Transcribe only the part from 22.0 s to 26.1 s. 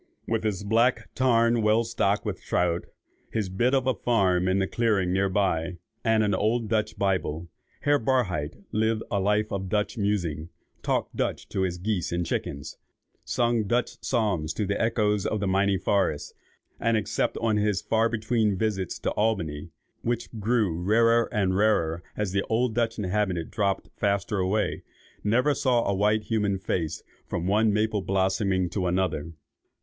as the old Dutch inhabitants dropped faster away, saw never a